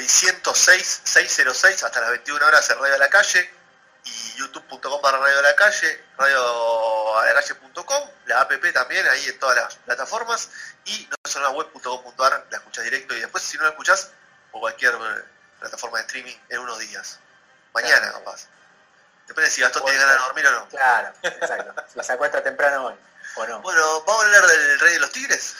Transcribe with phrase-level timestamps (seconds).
[0.00, 3.50] 606-606 hasta las 21 horas en Radio a la Calle
[4.04, 9.76] y youtube.com para Radio a la Calle, radioalacalle.com, la app también, ahí en todas las
[9.76, 10.50] plataformas
[10.84, 11.08] y
[11.54, 14.10] web.com.ar la escuchas directo y después si no la escuchas
[14.52, 15.24] o cualquier eh,
[15.60, 17.18] plataforma de streaming en unos días,
[17.72, 18.18] mañana claro.
[18.18, 18.46] capaz.
[19.26, 20.68] Depende si Gastón tiene ganas de dormir o no.
[20.68, 21.74] Claro, exacto.
[21.92, 22.94] si se temprano hoy
[23.36, 23.60] o no.
[23.60, 25.56] Bueno, ¿vamos a hablar del Rey de los Tigres?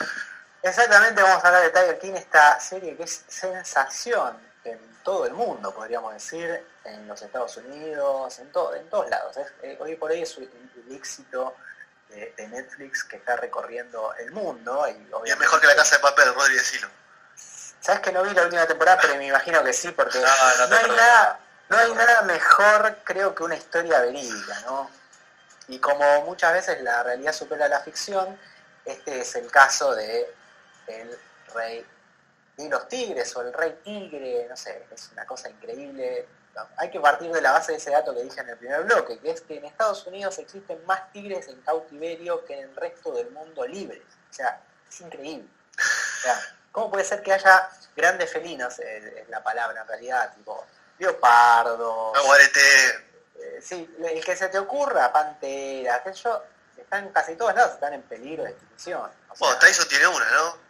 [0.63, 5.33] Exactamente, vamos a hablar de Tiger King, esta serie que es sensación en todo el
[5.33, 9.37] mundo, podríamos decir, en los Estados Unidos, en, todo, en todos lados.
[9.37, 10.49] Es- eh, hoy por hoy es el,
[10.85, 11.55] el éxito
[12.09, 14.85] de, de Netflix que está recorriendo el mundo.
[14.89, 16.89] Y, Y es mejor que la casa de papel, Rodri, decilo.
[17.79, 20.63] Sabes que no vi la última temporada, pero me imagino que sí, porque No, no
[20.65, 20.95] te no, hay perdono.
[21.01, 24.89] nada, no hay nada mejor, creo, que una historia verídica, ¿no?
[25.69, 28.37] Y como muchas veces la realidad supera la ficción,
[28.83, 30.33] este es el caso de
[30.87, 31.17] el
[31.53, 31.85] rey
[32.57, 36.27] de los tigres o el rey tigre, no sé, es una cosa increíble.
[36.77, 39.19] Hay que partir de la base de ese dato que dije en el primer bloque,
[39.19, 43.11] que es que en Estados Unidos existen más tigres en cautiverio que en el resto
[43.11, 44.01] del mundo libres.
[44.31, 44.59] O sea,
[44.89, 45.47] es increíble.
[45.77, 46.39] O sea,
[46.71, 50.65] ¿cómo puede ser que haya grandes felinos, eh, es la palabra en realidad, tipo
[50.99, 52.89] leopardos, Aguarete,
[53.39, 56.43] eh, sí, el que se te ocurra, pantera, sé yo,
[56.75, 59.11] están casi todos lados, están en peligro de extinción.
[59.29, 60.66] O sea, bueno, Tyson tiene una, ¿no?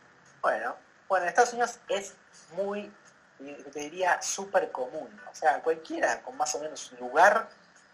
[0.47, 0.77] Bueno,
[1.09, 2.13] bueno, en Estados Unidos es
[2.53, 2.89] muy,
[3.37, 5.09] te diría, súper común.
[5.29, 7.49] O sea, cualquiera con más o menos un lugar,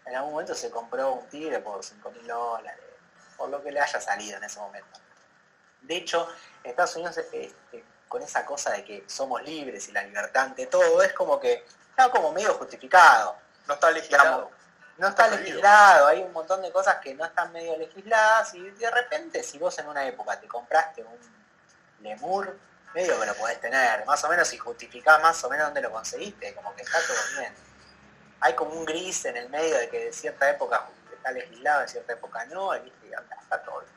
[0.05, 2.79] en algún momento se compró un tigre por 5 mil dólares,
[3.37, 4.99] por lo que le haya salido en ese momento.
[5.81, 6.27] De hecho,
[6.63, 7.51] en Estados Unidos, eh,
[8.07, 11.65] con esa cosa de que somos libres y la libertad ante todo, es como que
[11.89, 13.35] está como medio justificado.
[13.67, 14.23] No está legislado.
[14.23, 14.51] Digamos,
[14.99, 18.91] no está legislado, hay un montón de cosas que no están medio legisladas y de
[18.91, 21.42] repente si vos en una época te compraste un
[22.03, 22.57] lemur,
[22.93, 25.91] medio que lo podés tener, más o menos si justificás más o menos dónde lo
[25.91, 27.53] conseguiste, como que está todo bien.
[28.41, 31.87] Hay como un gris en el medio de que de cierta época está legislado, de
[31.87, 32.93] cierta época no, y
[33.41, 33.93] está todo bien.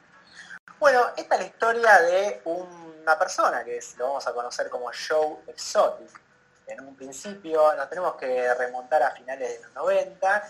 [0.78, 4.91] Bueno, esta es la historia de una persona que es- lo vamos a conocer como
[4.93, 6.21] Joe Exotic.
[6.66, 10.49] En un principio nos tenemos que remontar a finales de los 90,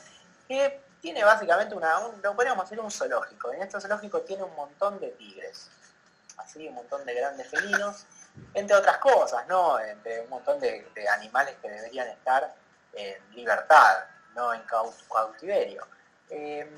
[0.49, 3.53] que tiene básicamente una, un, lo podríamos decir un zoológico.
[3.53, 5.69] En este zoológico tiene un montón de tigres,
[6.39, 8.07] así un montón de grandes felinos,
[8.55, 9.79] entre otras cosas, ¿no?
[9.81, 12.55] Entre un montón de, animales que deberían estar
[12.93, 14.05] en libertad,
[14.35, 15.87] no en cau- cautiverio.
[16.31, 16.71] Eh,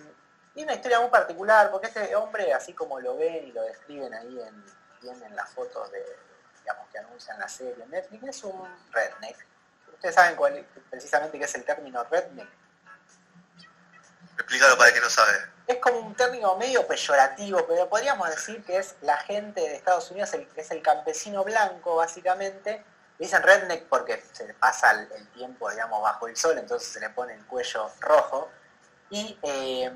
[0.55, 4.13] y una historia muy particular, porque este hombre, así como lo ven y lo describen
[4.15, 6.05] ahí en, en las fotos de,
[6.61, 9.47] digamos, que anuncian la serie en Netflix, es un redneck.
[9.93, 12.49] Ustedes saben cuál, precisamente qué es el término redneck.
[14.37, 15.58] Explícalo para el que no sabe.
[15.69, 20.11] Es como un término medio peyorativo, pero podríamos decir que es la gente de Estados
[20.11, 22.83] Unidos, es el campesino blanco, básicamente.
[23.19, 27.35] Dicen redneck porque se pasa el, tiempo, digamos, bajo el sol, entonces se le pone
[27.35, 28.49] el cuello rojo.
[29.11, 29.93] Y eh,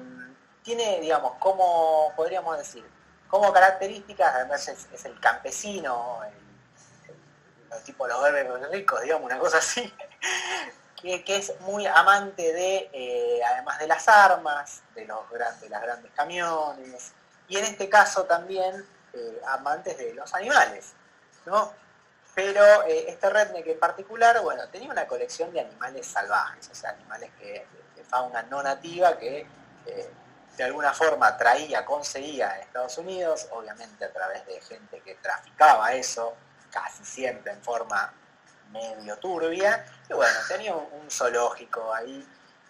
[0.62, 2.84] tiene, digamos, como, podríamos decir,
[3.28, 6.34] como características, además es, el campesino, el,
[7.14, 9.90] el- el tipo los verdes ricos, digamos, una cosa así
[11.02, 15.82] que, es muy amante de, eh, además de las armas, de los gran- de las
[15.82, 17.12] grandes camiones,
[17.48, 20.92] y en este caso también eh, amantes de los animales,
[21.44, 21.72] ¿no?
[22.34, 26.90] Pero eh, este redneck en particular, bueno, tenía una colección de animales salvajes, o sea,
[26.90, 27.66] animales que,
[27.96, 29.46] de fauna no nativa que
[29.86, 30.10] eh,
[30.56, 35.92] de alguna forma traía, conseguía en Estados Unidos, obviamente a través de gente que traficaba
[35.92, 36.34] eso,
[36.70, 38.12] casi siempre en forma
[38.72, 42.26] medio turbia, y bueno, tenía un, un zoológico ahí.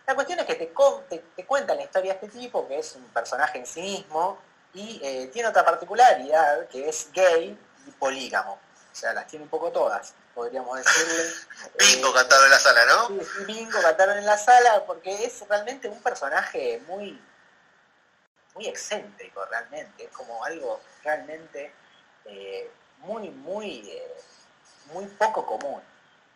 [0.07, 2.79] La cuestión es que te, con- te, te cuentan la historia de este tipo, que
[2.79, 4.39] es un personaje en sí mismo,
[4.75, 7.57] y eh, tiene otra particularidad, que es gay
[7.87, 8.55] y polígamo.
[8.55, 11.25] o sea, las tiene un poco todas, podríamos decirle.
[11.79, 13.09] Bingo Eh, cantaron en la sala, ¿no?
[13.09, 17.21] Sí, Bingo cantaron en la sala porque es realmente un personaje muy
[18.55, 21.73] muy excéntrico realmente, es como algo realmente
[22.27, 24.15] eh, muy, muy, eh,
[24.93, 25.83] muy poco común.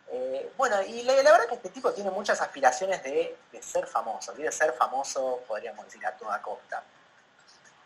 [0.09, 4.33] Eh, bueno, y la, la verdad que este tipo tiene muchas aspiraciones de, ser famoso,
[4.33, 6.83] quiere ser famoso, podríamos decir, a toda costa.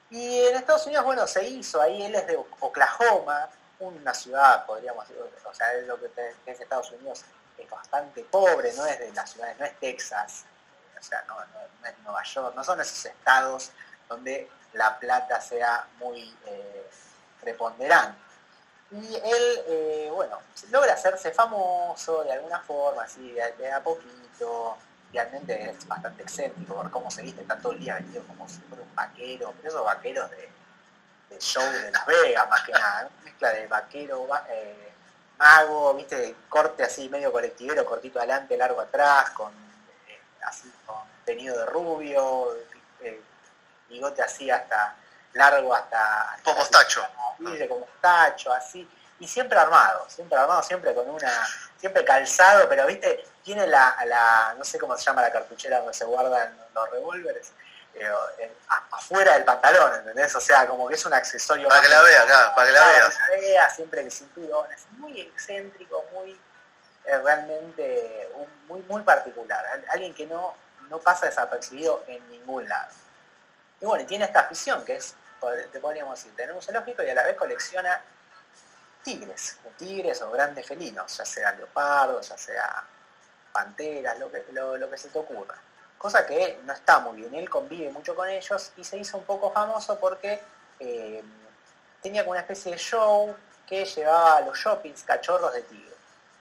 [0.09, 5.07] Y en Estados Unidos, bueno, se hizo, ahí él es de Oklahoma, una ciudad, podríamos
[5.07, 6.11] decir, o sea, es lo que
[6.45, 7.23] es Estados Unidos,
[7.57, 10.45] es bastante pobre, no es de las ciudades, no es Texas,
[10.99, 13.71] o sea, no es Nueva York, no son esos estados
[14.07, 16.89] donde la plata sea muy eh,
[17.41, 18.19] preponderante.
[18.91, 20.37] Y él, eh, bueno,
[20.69, 24.77] logra hacerse famoso de alguna forma, así, de, de a poquito.
[25.13, 28.59] Realmente es bastante excéntrico por cómo se viste, está todo el día vestido como si
[28.61, 30.49] fuera un vaquero, pero esos vaqueros de,
[31.29, 33.09] de show de Las Vegas, más que nada, ¿no?
[33.25, 34.93] mezcla de vaquero, va- eh,
[35.37, 39.51] mago, viste, corte así medio colectivero, cortito adelante, largo atrás, con
[40.07, 42.47] eh, así con teñido de rubio,
[43.89, 44.95] bigote así hasta
[45.33, 47.05] largo hasta, mostacho.
[47.67, 48.87] Como mostacho, así,
[49.19, 51.31] y siempre armado, siempre armado, siempre con una,
[51.77, 55.93] siempre calzado, pero viste, tiene la, la no sé cómo se llama la cartuchera donde
[55.93, 57.51] se guardan los revólveres,
[57.93, 58.09] eh,
[58.39, 58.53] eh,
[58.91, 60.33] afuera del pantalón, ¿entendés?
[60.35, 62.79] O sea, como que es un accesorio Para que la vea acá, para que la
[62.79, 63.15] Claro, veas.
[63.17, 66.39] que la vea, siempre el cinturón, es muy excéntrico, muy
[67.05, 70.53] eh, realmente un- muy muy particular, Al- alguien que no,
[70.89, 72.91] no pasa desapercibido en ningún lado.
[73.81, 75.15] Y bueno, y tiene esta afición que es,
[75.71, 78.01] te podríamos decir, tener un zoológico y a la vez colecciona
[79.03, 82.83] tigres, tigres o grandes felinos, ya sea leopardos, ya sea
[83.51, 85.55] panteras, lo que, lo, que se te ocurra.
[85.97, 89.23] Cosa que no está muy bien, él convive mucho con ellos y se hizo un
[89.23, 90.41] poco famoso porque
[90.79, 91.23] eh,
[92.01, 93.35] tenía como una especie de show
[93.67, 95.95] que llevaba a los shoppings cachorros de tigre.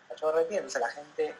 [0.09, 1.35] Cachorros de tigre, entonces la gente,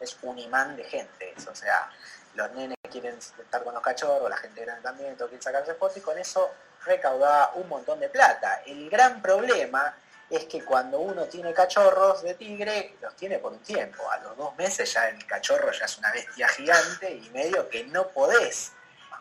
[0.00, 1.90] es un imán de gente, o sea,
[2.34, 5.96] los nenes quieren estar con los cachorros, la gente grande también, todos quieren sacarse fotos
[5.96, 6.50] y con eso
[6.84, 8.62] recaudaba un montón de plata.
[8.66, 9.94] El gran problema
[10.30, 14.10] es que cuando uno tiene cachorros de tigre, los tiene por un tiempo.
[14.10, 17.84] A los dos meses ya el cachorro ya es una bestia gigante y medio que
[17.84, 18.72] no podés,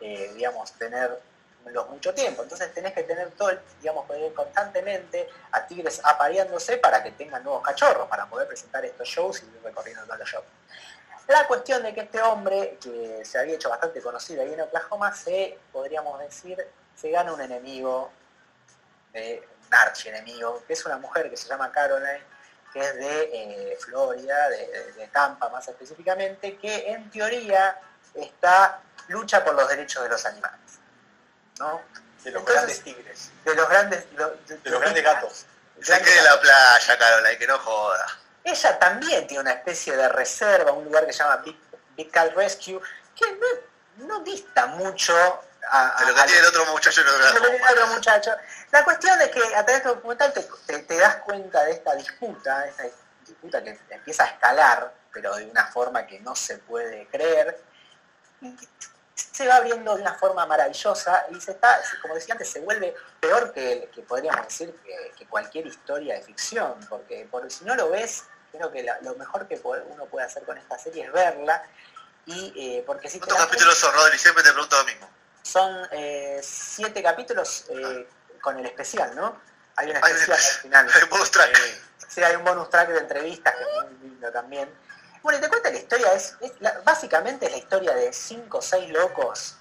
[0.01, 1.19] eh, digamos, tenerlos
[1.89, 2.43] mucho tiempo.
[2.43, 7.43] Entonces tenés que tener todo, el, digamos, poder constantemente a tigres apareándose para que tengan
[7.43, 10.45] nuevos cachorros, para poder presentar estos shows y ir recorriendo todos los shows.
[11.27, 15.13] La cuestión de que este hombre, que se había hecho bastante conocido ahí en Oklahoma,
[15.13, 16.57] se, podríamos decir,
[16.95, 18.11] se gana un enemigo,
[19.11, 22.23] de, un archienemigo, que es una mujer que se llama Caroline,
[22.71, 23.21] que es de
[23.71, 27.77] eh, Florida, de, de- de Tampa más específicamente, que en teoría
[28.13, 28.79] está
[29.09, 30.59] lucha por los derechos de los animales.
[31.59, 31.81] ¿no?
[32.23, 33.31] De los Entonces, grandes tigres.
[33.43, 35.45] De los grandes, lo- De los grandes gatos.
[35.81, 38.05] Se quede en la playa, Carola, y que no joda.
[38.49, 41.59] Ella también tiene una especie de reserva, un lugar que se llama Big,
[41.97, 42.79] Big Cat Rescue,
[43.15, 45.13] que no, no dista mucho
[45.69, 47.73] a, De lo a- que tiene el otro muchacho en a lo que tiene otro
[47.83, 48.31] otro muchacho.
[48.71, 51.71] La cuestión es que a través de este documental te, te- te das cuenta de
[51.71, 52.83] esta disputa, esta
[53.25, 57.61] disputa que empieza a escalar, pero de una forma que no se puede creer,
[58.41, 58.55] y
[59.13, 62.95] se va abriendo de una forma maravillosa y se está, como decía antes, se vuelve
[63.19, 67.75] peor que, que podríamos decir que, que cualquier historia de ficción, porque por, si no
[67.75, 71.11] lo ves, creo que la- lo mejor que uno puede hacer con esta serie es
[71.11, 71.63] verla,
[72.25, 74.17] y eh, porque si ¿Cuántos capítulos son, Rodri?
[74.17, 75.09] Siempre te pregunto lo mismo.
[75.43, 78.07] son eh, siete capítulos eh,
[78.41, 79.39] con el especial, ¿no?
[79.77, 80.89] Hay un Hay especial al final.
[80.95, 81.57] Hay un bonus track.
[82.09, 84.69] Sí, hay un bonus track de entrevistas que es muy lindo también.
[85.21, 88.57] Bueno, y te cuenta la historia, es, es la- básicamente es la historia de cinco
[88.57, 89.55] o seis locos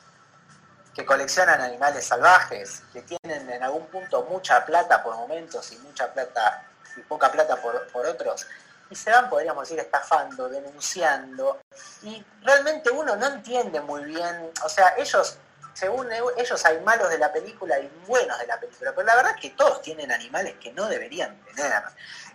[0.94, 6.10] que coleccionan animales salvajes, que tienen en algún punto mucha plata por momentos y mucha
[6.12, 6.66] plata
[6.96, 8.46] y poca plata por, por otros,
[8.90, 11.60] y se van, podríamos decir, estafando, denunciando,
[12.02, 15.38] y realmente uno no entiende muy bien, o sea, ellos,
[15.74, 19.32] según ellos hay malos de la película y buenos de la película, pero la verdad
[19.34, 21.82] es que todos tienen animales que no deberían tener.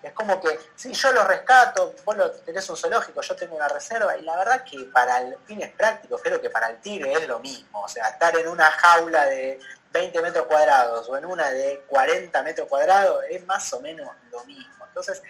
[0.03, 3.67] Es como que, si yo los rescato, vos lo, tenés un zoológico, yo tengo una
[3.67, 7.27] reserva, y la verdad que para el- fines prácticos, creo que para el tigre es
[7.27, 9.59] lo mismo, o sea, estar en una jaula de
[9.91, 14.43] 20 metros cuadrados o en una de 40 metros cuadrados es más o menos lo
[14.45, 14.85] mismo.
[14.85, 15.21] Entonces,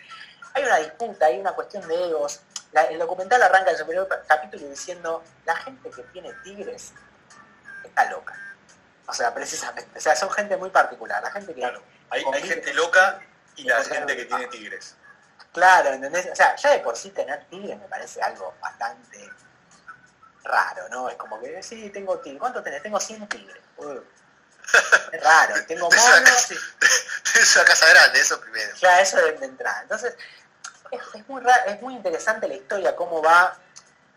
[0.53, 2.41] hay una disputa, hay una cuestión de egos.
[2.71, 6.93] La- el documental arranca en su primer capítulo diciendo, la gente que tiene tigres
[7.83, 8.37] está loca.
[9.07, 11.59] O sea, precisamente, o sea, son gente muy particular, la gente que...
[11.61, 11.81] Claro.
[12.09, 13.19] Hay, hay gente loca
[13.55, 14.95] y la gente que tiene tigres.
[15.53, 16.29] Claro, ¿entendés?
[16.31, 19.29] O sea, ya de por sí tener tigres me parece algo bastante
[20.43, 21.09] raro, ¿no?
[21.09, 22.39] Es como que, sí, tengo tigres.
[22.39, 22.81] ¿Cuántos tenés?
[22.81, 23.57] Tengo 100 tigres.
[23.77, 23.99] Uh,
[25.11, 25.55] es raro.
[25.67, 26.51] Tengo monos.
[26.51, 28.75] y- Es una casa grande, eso primero.
[28.77, 29.81] Ya, eso de, entrada.
[29.83, 30.15] Entonces,
[30.91, 33.57] es, es muy es muy interesante la historia, cómo va,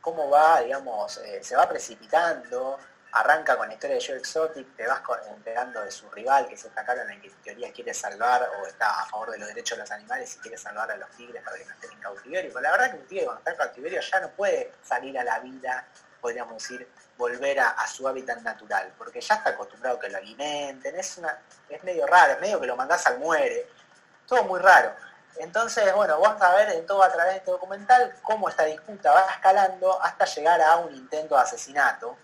[0.00, 2.78] cómo va, digamos, eh, se va precipitando,
[3.12, 6.64] arranca con la historia de Joe Exotic, te vas enterando de su rival, que es
[6.64, 9.48] esta cara en la que en teoría quiere salvar o está a favor de los
[9.48, 12.00] derechos de los animales y quiere salvar a los tigres para que no estén en
[12.00, 12.50] cautiverio.
[12.52, 15.22] Pero la verdad que un tigre cuando está en cautiverio ya no puede salir a
[15.24, 15.86] la vida,
[16.24, 16.88] podríamos decir,
[17.18, 21.38] volver a, su hábitat natural, porque ya está acostumbrado que lo alimenten, es, una,
[21.68, 23.68] es medio raro, es medio que lo mandás al muere,
[24.26, 24.90] todo muy raro.
[25.36, 29.12] Entonces, bueno, vamos a ver en todo a través de este documental cómo esta disputa
[29.12, 32.16] va escalando hasta llegar a un intento de asesinato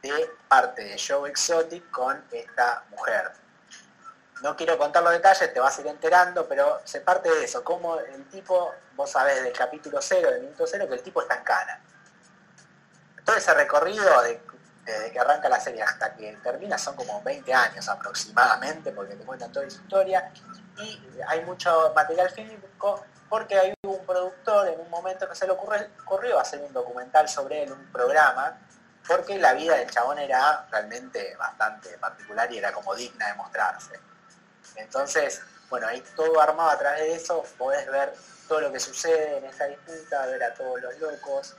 [0.00, 3.32] de parte de Joe Exotic con esta mujer.
[4.40, 7.62] No quiero contar los detalles, te vas a ir enterando, pero se parte de eso,
[7.62, 11.34] como el tipo, vos sabés del capítulo 0, del minuto 0, que el tipo está
[11.34, 11.82] en cana.
[13.26, 14.40] Todo ese recorrido de-
[14.84, 19.24] desde que arranca la serie hasta que termina son como 20 años aproximadamente, porque te
[19.24, 20.30] cuentan toda su historia,
[20.76, 25.52] y hay mucho material fílmico porque hay un productor en un momento que se le
[25.54, 28.60] ocurre- ocurrió hacer un documental sobre él, un programa,
[29.08, 33.98] porque la vida del chabón era realmente bastante particular y era como digna de mostrarse.
[34.76, 38.14] Entonces, bueno, ahí todo armado a través de eso, podés ver
[38.46, 41.56] todo lo que sucede en esta disputa, ver a todos los locos,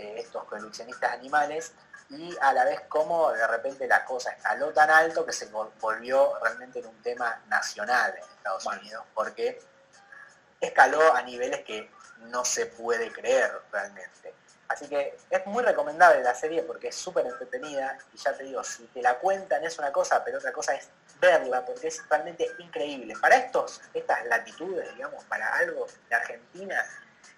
[0.00, 1.72] eh, estos coleccionistas animales,
[2.08, 5.70] y a la vez cómo de repente la cosa escaló tan alto que se vol-
[5.80, 9.60] volvió realmente en un tema nacional en Estados Unidos, porque
[10.60, 14.34] escaló a niveles que no se puede creer realmente.
[14.68, 18.62] Así que es muy recomendable la serie porque es súper entretenida y ya te digo,
[18.62, 20.88] si te la cuentan es una cosa, pero otra cosa es
[21.20, 23.14] verla porque es realmente increíble.
[23.20, 26.86] Para estos, estas latitudes, digamos, para algo de Argentina,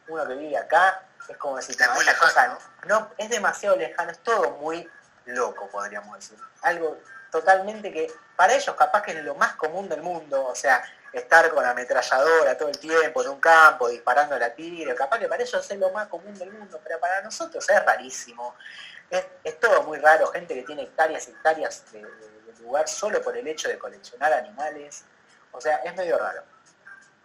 [0.08, 3.30] uno que vive acá, es como decir, Es no, muy esta lejano, cosa no, es
[3.30, 4.88] demasiado lejano, es todo muy
[5.26, 6.38] loco, podríamos decir.
[6.62, 6.98] Algo
[7.30, 11.50] totalmente que para ellos capaz que es lo más común del mundo, o sea, estar
[11.50, 15.42] con ametralladora todo el tiempo en un campo disparando a la tigre, capaz que para
[15.42, 18.54] ellos es lo más común del mundo, pero para nosotros es rarísimo.
[19.10, 22.88] Es, es todo muy raro, gente que tiene hectáreas y hectáreas de, de- de lugar
[22.88, 25.04] solo por el hecho de coleccionar animales.
[25.52, 26.42] O sea, es medio raro.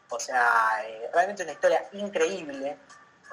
[0.10, 2.78] O sea, eh, realmente una historia increíble.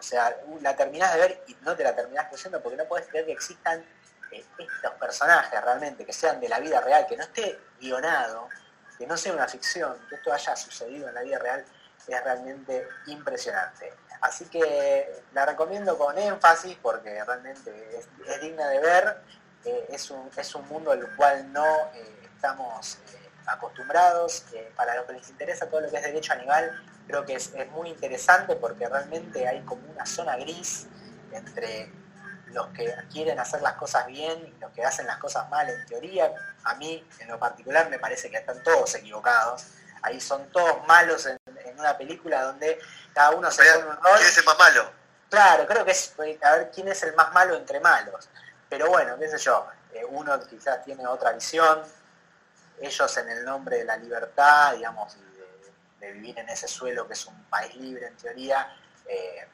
[0.04, 3.06] O sea, la terminás de ver y no te la terminás creyendo porque no podés
[3.06, 3.82] creer que existan
[4.30, 8.50] eh, estos personajes realmente, que sean de la vida real, que no esté guionado,
[8.98, 11.64] que no sea una ficción, que esto haya sucedido en la vida real,
[12.06, 13.94] es realmente impresionante.
[14.20, 19.22] Así que la recomiendo con énfasis porque realmente es, digna de ver,
[19.64, 22.98] eh, es, un, es un mundo al cual no eh, estamos
[23.46, 24.44] acostumbrados.
[24.76, 27.70] Para los que les interesa todo lo que es derecho animal, creo que es, es
[27.70, 30.86] muy interesante porque realmente hay como una zona gris
[31.32, 31.90] entre
[32.52, 35.84] los que quieren hacer las cosas bien y los que hacen las cosas mal en
[35.86, 36.32] teoría.
[36.64, 39.66] A mí, en lo particular, me parece que están todos equivocados.
[40.02, 42.78] Ahí son todos malos en, en una película donde
[43.12, 44.16] cada uno se pone un rol.
[44.16, 44.90] ¿Quién es el más malo?
[45.28, 48.28] Claro, creo que es eh, a ver quién es el más malo entre malos.
[48.68, 51.82] Pero bueno, qué sé yo, eh, uno quizás tiene otra visión,
[52.80, 55.33] ellos en el nombre de la libertad, digamos, y
[56.04, 58.74] de, vivir en ese suelo que es un país libre en teoría,
[59.06, 59.46] eh,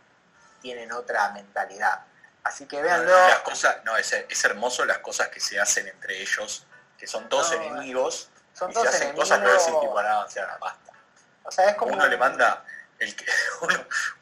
[0.60, 2.04] tienen otra mentalidad.
[2.44, 3.10] Así que véanlo.
[3.10, 6.66] Las cosas, no, es, es hermoso las cosas que se hacen entre ellos,
[6.98, 9.28] que son todos No, enemigos, Son y todos se hacen enemigos.
[9.28, 10.92] cosas que decís tipo, no, o sea, basta.
[11.44, 12.64] O sea, es como Uno le manda,
[12.98, 13.24] el que,
[13.62, 13.74] uno,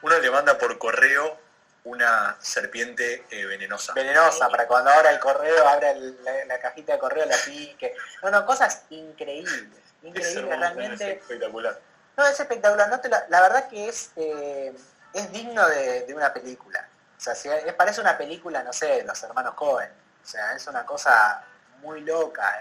[0.02, 1.38] uno le manda por correo
[1.84, 3.92] una serpiente eh, venenosa.
[3.94, 7.94] venenosa para cuando abra el correo, abra el- la, la cajita de correo, la pique.
[8.22, 9.62] No, no, cosas increíbles.
[10.02, 11.12] Es Increíbles, es realmente.
[11.12, 11.80] espectacular.
[12.18, 12.90] No, es espectacular.
[12.90, 14.76] No la, verdad que es, eh,
[15.14, 16.88] es digno de, una película.
[17.16, 19.90] O sea, es- parece una película, no sé, los hermanos Cohen.
[20.24, 21.44] O sea, es una cosa
[21.80, 22.60] muy loca.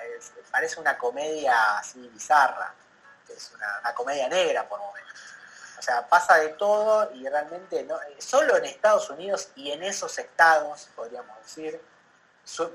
[0.51, 2.71] parece una comedia así bizarra.
[3.27, 5.19] Es una, comedia negra por momentos.
[5.79, 9.81] O sea, pasa de todo y realmente no, eh, solo en Estados Unidos y en
[9.83, 11.81] esos estados, podríamos decir,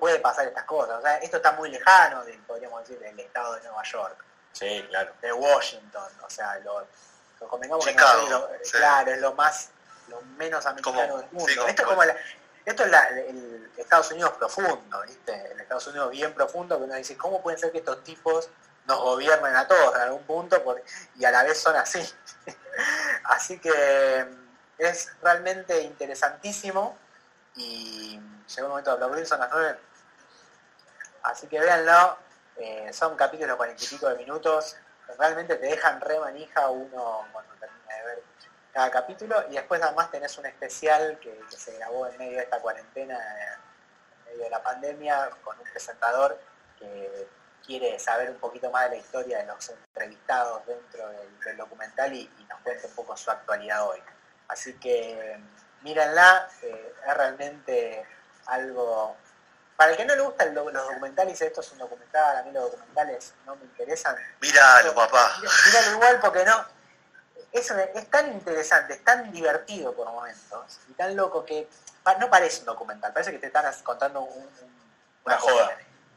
[0.00, 1.00] puede pasar estas cosas.
[1.22, 5.12] Esto está muy lejano, de, podríamos decir, del estado de Nueva York Sí, claro.
[5.20, 6.86] de Washington, o sea, lo,
[7.40, 8.72] lo convengamos que Chicago, no lo- sí.
[8.72, 9.70] claro, es lo más,
[10.08, 11.46] lo menos americano del mundo.
[11.52, 12.16] sí, esto es como la-
[12.64, 15.52] esto es la- el Estados Unidos profundo, ¿viste?
[15.52, 18.48] El Estados Unidos bien profundo, que uno dice, ¿cómo pueden ser que estos tipos
[18.84, 20.82] nos gobiernen a todos en algún punto por-
[21.16, 22.00] y a la vez son así?
[23.24, 24.26] así que
[24.78, 26.96] es realmente interesantísimo
[27.56, 29.78] y llegó el momento de aplaudir, son las nueve.
[31.22, 32.16] Así que véanlo,
[32.92, 34.76] son capítulos cuarenta y pico de minutos,
[35.18, 38.22] realmente te dejan re manija uno cuando termina de ver
[38.72, 42.60] cada capítulo y después además tenés un especial que, se grabó en medio de esta
[42.60, 46.40] cuarentena, en medio de la pandemia, con un presentador
[46.78, 47.28] que
[47.64, 52.28] quiere saber un poquito más de la historia de los entrevistados dentro del, documental y,
[52.48, 54.02] nos cuenta un poco su actualidad hoy.
[54.48, 55.38] Así que
[55.82, 58.06] mírenla, eh, es realmente
[58.46, 59.16] algo...
[59.82, 62.70] Para el que no le gustan los documentales, esto es un documental, a mí los
[62.70, 64.14] documentales no me interesan.
[64.40, 65.34] Míralo, papá.
[65.66, 66.64] Míralo igual porque no,
[67.50, 71.68] es, es, tan interesante, es tan divertido por momentos y tan loco que
[72.20, 74.48] no parece un documental, parece que te están contando un,
[75.24, 75.76] una, joda.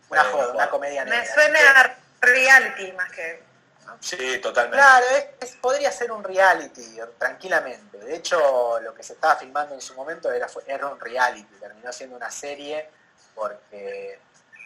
[0.09, 3.43] Una joda, una comedia Me suena a reality más que...
[3.99, 4.77] Sí, totalmente.
[4.77, 5.05] Claro,
[5.59, 7.97] podría ser un reality, tranquilamente.
[7.97, 11.91] De hecho, lo que se estaba filmando en su momento era, era un reality, terminó
[11.91, 12.91] siendo una serie
[13.35, 14.19] porque,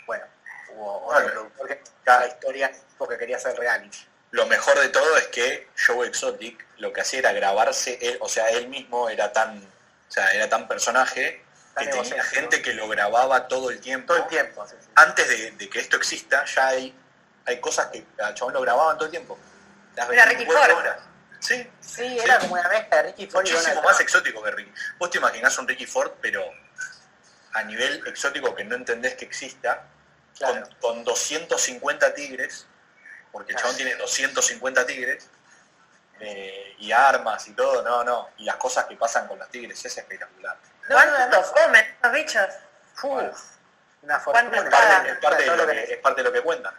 [0.05, 0.25] bueno,
[0.73, 3.97] hubo otro productor que cada historia porque quería ser reality.
[4.31, 8.29] Lo mejor de todo es que Joe Exotic lo que hacía era grabarse él, o
[8.29, 11.43] sea, él mismo era tan, o sea, era tan personaje
[11.77, 14.13] que tenía gente que lo grababa todo el tiempo.
[14.13, 16.95] Todo el tiempo, Antes de, que esto exista, ya hay,
[17.45, 19.37] hay cosas que a chabón lo grababan todo el tiempo.
[20.11, 20.57] era Ricky Ford.
[21.39, 24.73] Sí, sí, era como una mezcla de Ricky Ford Muchísimo más exótico que Ricky.
[24.97, 26.43] Vos te imaginás un Ricky Ford, pero
[27.53, 29.83] a nivel exótico que no entendés que exista,
[30.39, 32.67] con, con 250 tigres
[33.31, 35.27] porque el chabón tiene 250 tigres
[36.19, 38.29] eh, y armas y todo, no, no.
[38.37, 40.57] Y las cosas que pasan con los tigres es espectacular.
[40.87, 42.47] ¿Cuántos comen los bichos?
[44.01, 44.57] una fortuna.
[45.05, 46.73] Es parte, de lo que, es parte de lo que cuentan.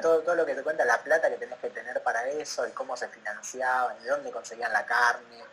[0.00, 2.70] todo, todo lo que te cuenta, la plata que tenés que tener para eso, y
[2.70, 5.44] cómo se financiaban, y dónde conseguían la carne.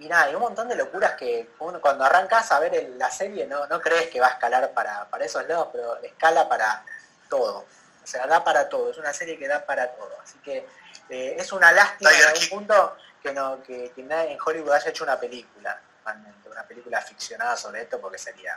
[0.00, 3.46] Y nada, hay un montón de locuras que uno, cuando arrancas a ver la serie
[3.46, 6.84] no, no crees que va a escalar para, para esos lados, pero escala para
[7.28, 7.66] todo.
[8.02, 10.10] O sea, da para todo, es una serie que da para todo.
[10.22, 10.66] Así que
[11.10, 15.04] eh, es una lástima en algún punto que, no, que, que en Hollywood haya hecho
[15.04, 18.56] una película, realmente, una película ficcionada sobre esto, porque sería